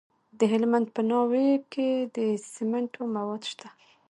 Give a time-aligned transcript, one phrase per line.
[0.39, 2.17] د هلمند په ناوې کې د
[2.53, 3.67] سمنټو مواد شته.